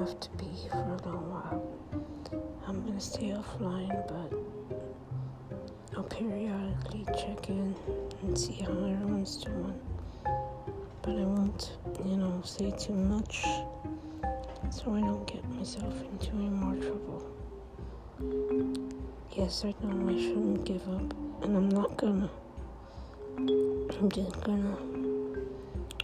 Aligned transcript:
have 0.00 0.18
to 0.18 0.30
be 0.38 0.46
here 0.46 0.70
for 0.70 0.78
a 0.78 1.08
long 1.08 1.30
while. 1.30 1.62
I'm 2.66 2.82
gonna 2.86 2.98
stay 2.98 3.34
offline, 3.36 3.92
but 4.08 4.32
I'll 5.94 6.04
periodically 6.04 7.04
check 7.08 7.50
in 7.50 7.76
and 8.22 8.38
see 8.38 8.62
how 8.62 8.70
everyone's 8.70 9.36
doing. 9.36 9.78
But 11.02 11.16
I 11.18 11.24
won't, 11.24 11.76
you 12.06 12.16
know, 12.16 12.40
say 12.44 12.70
too 12.70 12.94
much 12.94 13.44
so 14.70 14.94
I 14.94 15.00
don't 15.00 15.26
get 15.26 15.46
myself 15.50 15.94
into 16.00 16.30
any 16.30 16.48
more 16.48 16.76
trouble. 16.76 17.22
Yes, 19.32 19.66
I 19.66 19.74
know 19.84 20.08
I 20.08 20.16
shouldn't 20.16 20.64
give 20.64 20.88
up, 20.88 21.12
and 21.42 21.56
I'm 21.56 21.68
not 21.68 21.98
gonna. 21.98 22.30
I'm 23.36 24.10
just 24.10 24.40
gonna 24.44 24.76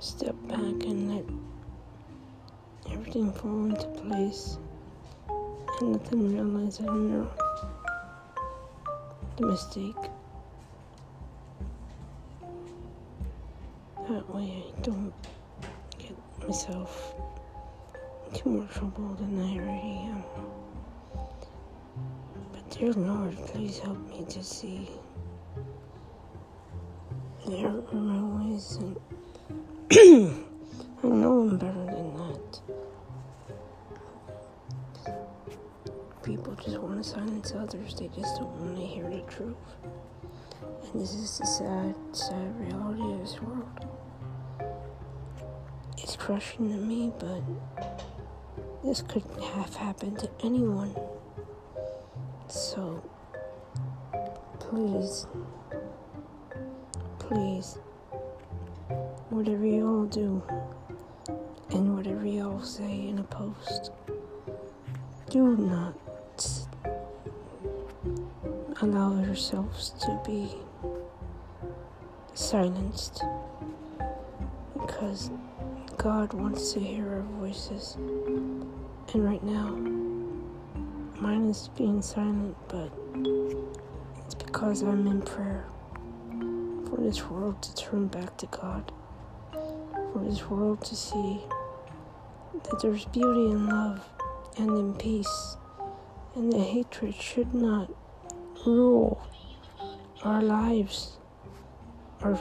step 0.00 0.34
back 0.48 0.58
and 0.58 1.14
let 1.14 1.24
everything 3.06 3.32
fall 3.34 3.66
into 3.66 3.86
place 4.00 4.56
and 5.78 5.92
let 5.92 6.04
them 6.06 6.32
realize 6.32 6.78
that 6.78 6.88
I'm 6.88 7.18
not 7.18 7.36
the 9.36 9.46
mistake. 9.46 9.94
That 14.08 14.34
way 14.34 14.64
I 14.66 14.80
don't 14.80 15.12
get 15.98 16.16
myself 16.46 17.14
into 18.26 18.48
more 18.48 18.68
trouble 18.68 19.14
than 19.20 19.38
I 19.38 19.58
already 19.58 19.98
am. 20.08 20.24
But 22.52 22.70
dear 22.70 22.94
Lord, 22.94 23.36
please 23.48 23.80
help 23.80 23.98
me 24.08 24.24
to 24.30 24.42
see 24.42 24.88
there 27.46 27.66
are 27.66 27.94
my 27.94 28.44
ways 28.46 28.78
and 28.80 28.96
I 31.02 31.06
know 31.06 31.42
I'm 31.42 31.58
better 31.58 31.84
than 31.84 32.16
that. 32.16 32.23
People 36.24 36.54
just 36.54 36.78
want 36.78 37.04
to 37.04 37.08
silence 37.08 37.52
others, 37.54 37.94
they 37.96 38.08
just 38.08 38.36
don't 38.36 38.50
want 38.58 38.76
to 38.76 38.86
hear 38.86 39.04
the 39.10 39.20
truth. 39.30 39.56
And 40.62 41.02
this 41.02 41.12
is 41.12 41.36
the 41.38 41.44
sad, 41.44 41.94
sad 42.12 42.58
reality 42.58 43.02
of 43.12 43.20
this 43.20 43.42
world. 43.42 43.86
It's 45.98 46.16
crushing 46.16 46.70
to 46.70 46.78
me, 46.78 47.12
but 47.18 47.42
this 48.82 49.02
could 49.02 49.24
have 49.54 49.74
happened 49.74 50.18
to 50.20 50.30
anyone. 50.42 50.94
So, 52.48 53.02
please, 54.60 55.26
please, 57.18 57.78
whatever 59.28 59.66
you 59.66 59.86
all 59.86 60.06
do 60.06 60.42
and 61.70 61.94
whatever 61.94 62.24
you 62.24 62.50
all 62.50 62.62
say 62.62 63.08
in 63.08 63.18
a 63.18 63.24
post, 63.24 63.90
do 65.28 65.56
not 65.56 65.94
allow 68.84 69.16
ourselves 69.26 69.90
to 69.98 70.20
be 70.26 70.46
silenced 72.34 73.24
because 74.78 75.30
God 75.96 76.34
wants 76.34 76.74
to 76.74 76.80
hear 76.80 77.08
our 77.14 77.22
voices. 77.40 77.96
And 77.96 79.24
right 79.24 79.42
now, 79.42 79.70
mine 81.18 81.48
is 81.48 81.70
being 81.78 82.02
silent, 82.02 82.56
but 82.68 82.92
it's 84.22 84.34
because 84.34 84.82
I'm 84.82 85.06
in 85.06 85.22
prayer 85.22 85.64
for 86.90 86.98
this 87.00 87.24
world 87.24 87.62
to 87.62 87.74
turn 87.74 88.08
back 88.08 88.36
to 88.36 88.46
God, 88.46 88.92
for 90.12 90.22
this 90.28 90.44
world 90.50 90.84
to 90.84 90.94
see 90.94 91.40
that 92.52 92.82
there's 92.82 93.06
beauty 93.06 93.46
in 93.50 93.66
love 93.66 94.06
and 94.58 94.76
in 94.76 94.92
peace, 94.92 95.56
and 96.34 96.52
that 96.52 96.60
hatred 96.60 97.14
should 97.14 97.54
not 97.54 97.90
rule 98.66 99.20
our 100.22 100.42
lives. 100.42 101.18
Our 102.22 102.36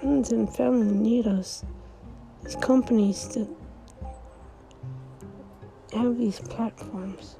friends 0.00 0.32
and 0.32 0.52
family 0.54 0.92
need 0.92 1.26
us. 1.26 1.64
These 2.42 2.56
companies 2.56 3.28
that 3.34 3.48
have 5.92 6.16
these 6.16 6.40
platforms 6.40 7.36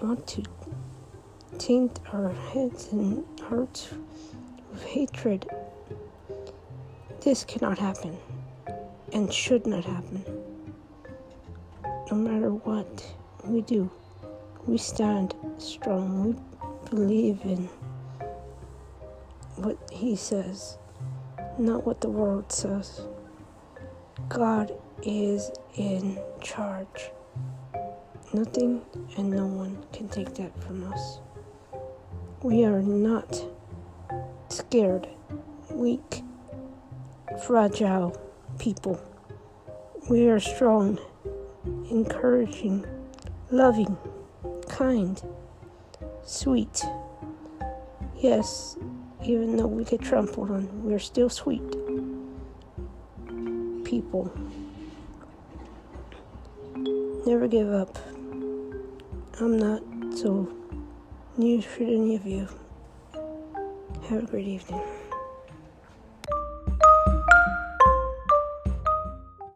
want 0.00 0.26
to 0.26 0.42
taint 1.58 2.00
our 2.12 2.30
heads 2.30 2.90
and 2.92 3.24
hearts 3.40 3.92
with 4.72 4.82
hatred. 4.84 5.48
This 7.20 7.44
cannot 7.44 7.78
happen 7.78 8.16
and 9.12 9.32
should 9.32 9.66
not 9.66 9.84
happen. 9.84 10.24
No 12.10 12.16
matter 12.16 12.50
what 12.50 13.14
we 13.44 13.60
do, 13.60 13.88
we 14.66 14.78
stand 14.78 15.34
strong. 15.58 16.22
We 16.24 16.90
believe 16.90 17.40
in 17.44 17.68
what 19.56 19.78
He 19.90 20.16
says, 20.16 20.78
not 21.58 21.86
what 21.86 22.00
the 22.00 22.10
world 22.10 22.52
says. 22.52 23.02
God 24.28 24.72
is 25.02 25.50
in 25.76 26.18
charge. 26.40 27.10
Nothing 28.32 28.82
and 29.16 29.30
no 29.30 29.46
one 29.46 29.84
can 29.92 30.08
take 30.08 30.34
that 30.34 30.62
from 30.62 30.90
us. 30.90 31.18
We 32.42 32.64
are 32.64 32.82
not 32.82 33.44
scared, 34.48 35.08
weak, 35.70 36.22
fragile 37.46 38.16
people. 38.58 39.00
We 40.08 40.28
are 40.28 40.40
strong, 40.40 40.98
encouraging, 41.90 42.86
loving, 43.50 43.96
kind, 44.82 45.22
sweet. 46.24 46.82
Yes, 48.16 48.76
even 49.24 49.56
though 49.56 49.68
we 49.68 49.84
get 49.84 50.02
trampled 50.02 50.50
on, 50.50 50.68
we're 50.82 50.98
still 50.98 51.28
sweet 51.28 51.70
people. 53.84 54.24
Never 57.24 57.46
give 57.46 57.72
up. 57.72 57.96
I'm 59.38 59.56
not, 59.56 59.82
so 60.16 60.52
neither 61.36 61.62
should 61.62 61.88
any 61.88 62.16
of 62.16 62.26
you. 62.26 62.48
Have 64.08 64.24
a 64.24 64.26
great 64.26 64.48
evening. 64.48 64.82